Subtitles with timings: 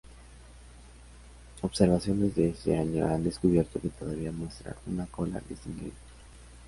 [1.61, 5.93] Observaciones de ese año han descubierto que todavía muestra una cola distinguible.